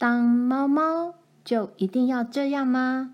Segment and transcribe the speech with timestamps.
[0.00, 3.12] 当猫猫就一定要这样吗？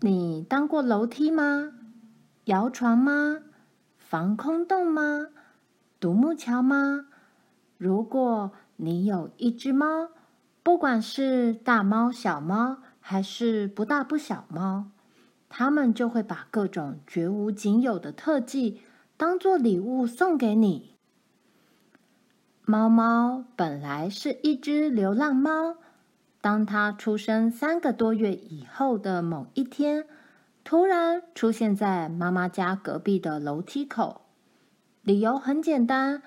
[0.00, 1.72] 你当过楼梯吗？
[2.46, 3.42] 摇床吗？
[3.96, 5.28] 防空洞吗？
[6.00, 7.06] 独木桥吗？
[7.78, 10.08] 如果你有一只猫，
[10.64, 14.86] 不管是大猫、小猫，还是不大不小猫，
[15.48, 18.80] 它们就会把各种绝无仅有的特技
[19.16, 20.93] 当做礼物送给你。
[22.66, 25.76] 猫猫本来是一只流浪猫。
[26.40, 30.06] 当它出生三个多月以后的某一天，
[30.64, 34.22] 突然出现在妈妈家隔壁的楼梯口。
[35.02, 36.22] 理由很简单，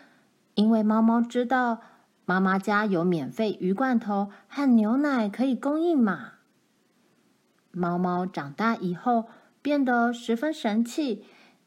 [0.53, 1.81] 因为猫猫知道
[2.25, 6.33] 妈妈家有免费鱼罐头和牛奶可以供应嘛。
[7.71, 9.25] 猫猫长大以后
[9.63, 11.23] 变得十分神气，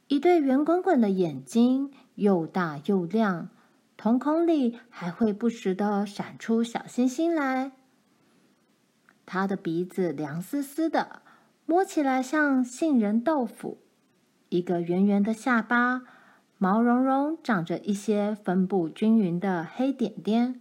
[0.06, 3.48] 一对圆滚滚的眼睛，又大又亮，
[4.02, 7.72] 瞳孔里还会不时地闪出小星星来。
[9.26, 11.20] 它的鼻子凉丝丝的，
[11.66, 13.76] 摸起来像杏仁豆腐；
[14.48, 16.00] 一个圆圆的下巴，
[16.56, 20.54] 毛茸茸，长着一些分布均匀的黑点点；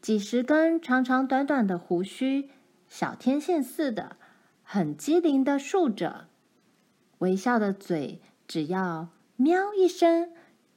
[0.00, 2.50] 几十根长长短短的胡须，
[2.88, 4.16] 小天线似的，
[4.64, 6.26] 很机灵的竖着；
[7.18, 10.32] 微笑的嘴，只要喵一声，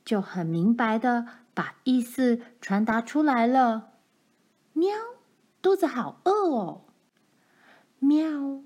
[0.08, 3.90] 就很明白的把意思传达出来了。
[4.72, 4.90] 喵。
[5.62, 6.84] 肚子好饿哦！
[8.00, 8.62] 喵！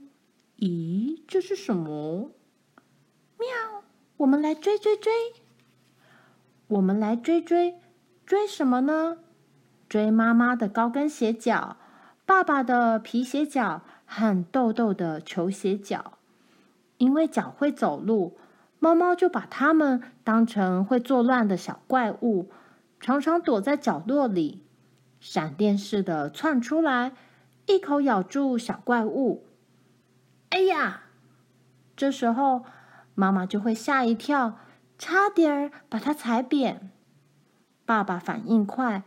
[0.58, 2.30] 咦，这是什么？
[3.40, 3.48] 喵！
[4.18, 5.12] 我们来追追追！
[6.68, 7.80] 我们来追追
[8.24, 9.18] 追什么呢？
[9.90, 11.78] 追妈妈的高跟鞋脚，
[12.24, 16.20] 爸爸的皮鞋脚和豆豆的球鞋脚。
[16.98, 18.38] 因为脚会走路，
[18.84, 22.50] 猫猫就把它们当成会作乱的小怪物，
[23.00, 24.66] 常常躲在角落里。
[25.20, 27.12] 闪电似的窜出来，
[27.68, 29.46] 一口咬住小怪物。
[30.50, 31.04] 哎呀！
[31.96, 32.66] 这时候
[33.14, 34.58] 妈妈就会吓一跳，
[34.98, 36.90] 差点儿把它踩扁。
[37.86, 39.04] 爸爸反应快，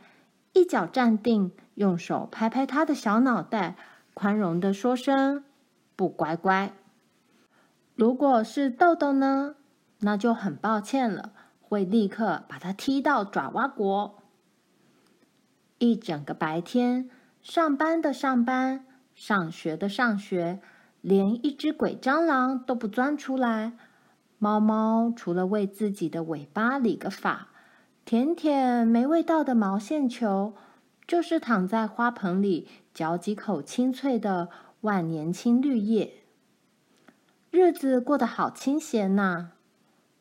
[0.53, 3.75] 一脚站定，用手拍拍他的小脑袋，
[4.15, 5.43] 宽容地说声
[5.97, 6.73] ：“不乖乖。”
[7.97, 9.57] 如果是豆豆呢？
[10.05, 11.33] 那就很抱歉了，
[11.63, 14.23] 会立刻把它踢到爪哇国。
[15.79, 17.09] 一整个白天，
[17.41, 18.85] 上班的上班，
[19.15, 20.61] 上学的上学，
[21.01, 23.73] 连一只鬼蟑螂都不钻出来。
[24.39, 27.49] 猫猫除了为自己的尾巴理个发，
[28.05, 30.55] 舔舔没味道的毛线球，
[31.07, 34.51] 就是躺在花盆里嚼几口清脆的
[34.83, 36.13] 万年青绿叶。
[37.51, 39.53] 日子过得好清闲呐！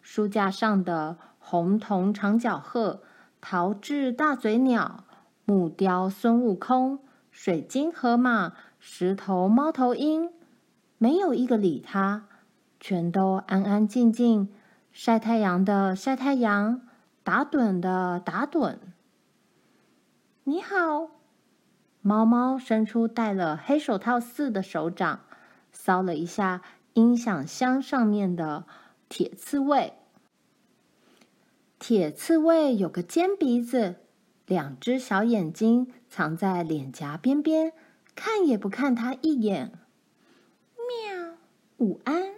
[0.03, 3.01] 书架上的红铜长角鹤、
[3.41, 5.05] 陶制大嘴鸟。
[5.45, 6.99] 木雕孙悟空、
[7.29, 10.29] 水晶河马、石头猫头鹰，
[10.97, 12.27] 没有一个理他，
[12.79, 14.47] 全都安安静静
[14.93, 16.79] 晒太阳的晒太阳，
[17.25, 18.77] 打盹的打盹。
[20.45, 21.09] 你好，
[22.01, 25.19] 猫猫伸出戴了黑手套似的手掌，
[25.75, 26.61] 搔了一下
[26.93, 28.65] 音响箱上面的
[29.15, 29.93] 铁刺猬。
[31.77, 33.97] 铁刺猬有个尖鼻子。
[34.47, 37.73] 两只小眼睛藏在脸颊边边，
[38.15, 39.71] 看也不看它一眼。
[40.77, 41.35] 喵，
[41.77, 42.33] 午安。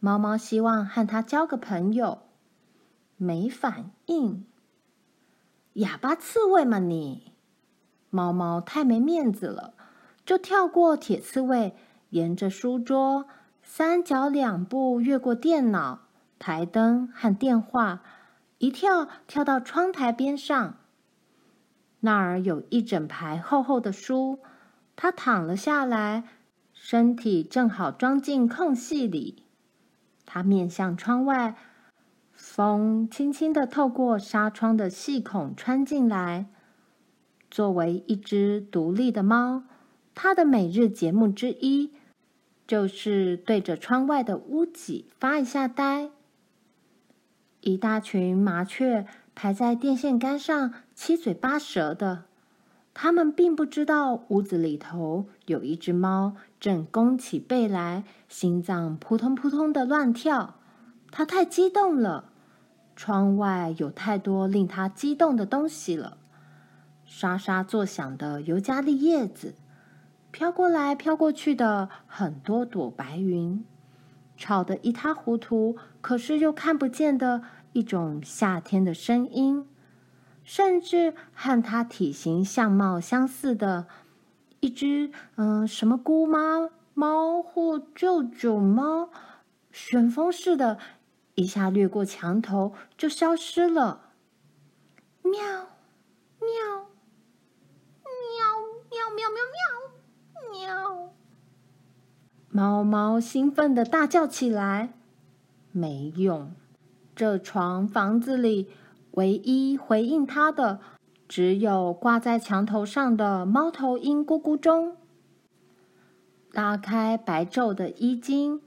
[0.00, 2.22] 猫猫希望和它交个朋友，
[3.16, 4.44] 没反应。
[5.74, 7.32] 哑巴刺猬嘛你！
[8.10, 9.74] 猫猫太没面子了，
[10.26, 11.76] 就跳过铁刺猬，
[12.08, 13.28] 沿着书桌
[13.72, 16.00] 三脚两步越过电脑、
[16.40, 18.02] 台灯和电话，
[18.58, 20.74] 一跳跳到窗台边上。
[22.00, 24.40] 那儿有一整排厚厚的书，
[24.96, 26.24] 他躺了下来，
[26.72, 29.44] 身体正好装进空隙里。
[30.26, 31.54] 他面向窗外，
[32.32, 36.46] 风轻轻地透过纱窗的细孔穿进来。
[37.48, 39.62] 作为一只独立的猫，
[40.16, 41.92] 它的每日节目之一，
[42.70, 46.10] 就是对着窗外的屋脊发一下呆。
[47.62, 49.08] 一大群麻雀。
[49.34, 52.24] 排在电线杆上，七嘴八舌的。
[52.94, 60.56] 他们并不知道屋子里头有一只猫正弓起背来，心脏扑通扑通的乱跳。
[61.10, 62.30] 它太激动了。
[62.94, 66.18] 窗外有太多令它激动的东西了。
[67.06, 69.54] 沙沙作响的尤加利叶子，
[70.30, 73.64] 飘过来飘过去的很多朵白云，
[74.36, 77.42] 吵得一塌糊涂，可是又看不见的。
[77.72, 79.64] 一种夏天的声音，
[80.42, 83.86] 甚至和它体型相貌相似的
[84.58, 89.10] 一只，嗯、什么姑妈猫或舅舅猫，
[89.70, 90.78] 旋风似的，
[91.36, 94.10] 一下掠过墙头就消失了。
[95.22, 96.50] 喵，喵，
[98.02, 98.10] 喵，
[98.90, 99.99] 喵，喵，喵，喵。
[100.50, 101.10] 喵
[102.50, 104.92] 猫猫兴奋的大叫起来，
[105.70, 106.52] 没用，
[107.14, 108.68] 这床房子里。
[109.12, 110.78] 唯一回应它的，
[111.26, 114.96] 只有挂在墙头上的猫头鹰咕咕钟。
[116.52, 118.60] 拉开白昼的衣襟，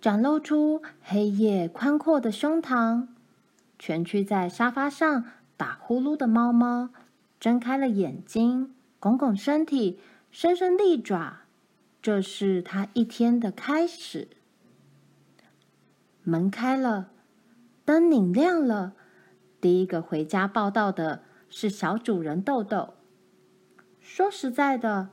[0.00, 3.08] 展露出黑夜宽阔的胸膛。
[3.76, 5.24] 蜷曲在沙发上
[5.56, 6.90] 打呼噜的猫猫，
[7.40, 9.98] 睁开了眼睛，拱拱身体，
[10.30, 11.40] 伸伸利爪。
[12.00, 14.28] 这是他一天的开始。
[16.22, 17.10] 门开了，
[17.84, 18.92] 灯拧亮了。
[19.60, 22.94] 第一个回家报到的是小主人豆豆。
[24.00, 25.08] 说实在的，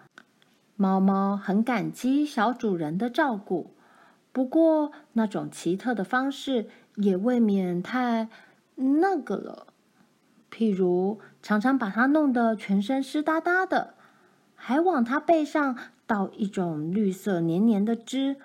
[0.75, 3.75] 猫猫很感激小主人的照顾，
[4.31, 8.29] 不过那种奇特的方式也未免太
[8.75, 9.67] 那个了。
[10.51, 13.95] 譬如常常把它弄得全身湿哒哒的，
[14.67, 15.77] 还往他背上
[16.07, 18.37] 倒一种绿色黏黏的汁，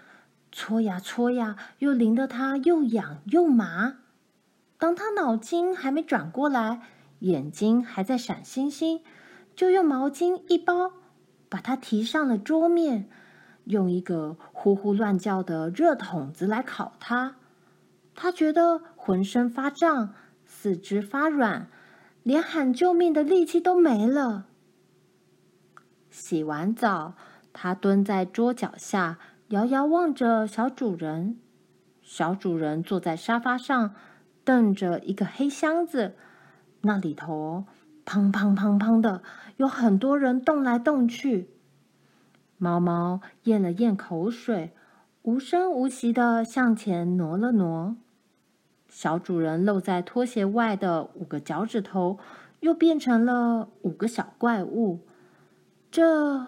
[0.53, 3.95] 搓呀搓呀，又淋得他又痒又麻。
[4.77, 6.83] 当他脑筋还没转过来，
[7.21, 9.01] 眼睛还在闪星星，
[9.57, 10.93] 就用毛巾一包，
[11.49, 13.09] 把它提上了桌面，
[13.65, 17.37] 用一个呼呼乱叫的热桶子来烤它。
[18.15, 20.13] 他觉得浑身发胀，
[20.45, 21.71] 四肢发软，
[22.23, 24.49] 连喊救命的力气都没了。
[26.11, 27.15] 洗完澡，
[27.53, 29.19] 他蹲在桌脚下，
[29.49, 31.39] 遥遥望着小主人。
[32.03, 33.95] 小主人坐在沙发上。
[34.43, 36.17] 瞪着一个黑箱子，
[36.81, 37.67] 那里头
[38.07, 39.23] 砰砰砰砰的，
[39.59, 41.51] 有很多人动来动去。
[42.57, 44.73] 猫猫咽了咽口水，
[45.23, 47.97] 无声无息地向前挪了挪。
[48.89, 52.19] 小主人露在拖鞋外的五个脚趾头，
[52.61, 55.01] 又变成了五个小怪物。
[55.91, 56.47] 这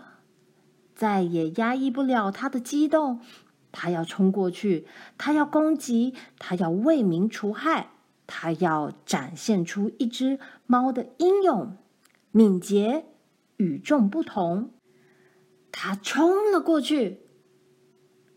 [0.94, 3.21] 再也压抑不了他的激动。
[3.73, 4.87] 他要冲过去，
[5.17, 7.93] 他要攻击，他要为民除害，
[8.27, 11.79] 他要展现出一只猫的英勇、
[12.31, 13.06] 敏捷、
[13.56, 14.75] 与众不同。
[15.71, 17.23] 他冲了过去。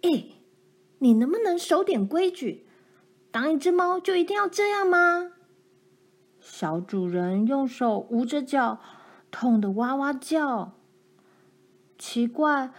[0.03, 0.27] 哎，
[0.99, 2.65] 你能不能守点规矩？
[3.29, 5.31] 当一只猫就一定要这样吗？
[6.39, 8.79] 小主人用手捂着脚，
[9.31, 10.74] 痛得哇哇叫。
[12.07, 12.71] 奇怪。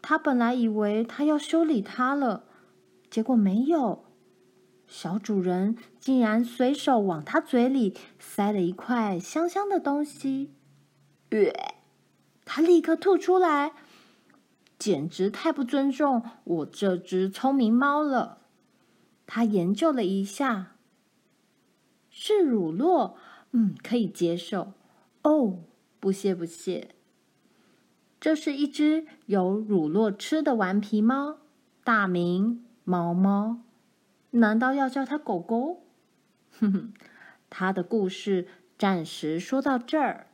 [0.00, 2.44] 他本来以为他要修理它了，
[3.10, 4.06] 结果没有。
[4.86, 10.54] 小主人竟然随手往他嘴里塞了一块香香的东西，
[11.28, 11.52] 呃，
[12.46, 13.72] 他立刻吐出来，
[14.78, 18.38] 简直太不尊重我这只聪明猫了。
[19.26, 20.76] 他研究了一下，
[22.08, 23.12] 是乳酪，
[23.52, 24.72] 嗯，可以接受。
[25.22, 25.58] 哦，
[26.00, 26.94] 不谢不谢。
[28.20, 31.38] 这是一只有乳酪吃的顽皮猫，
[31.82, 33.62] 大名毛毛。
[34.32, 35.82] 难道要叫它狗狗？
[36.60, 36.92] 哼哼，
[37.48, 38.46] 它的故事
[38.78, 40.26] 暂时说到这儿。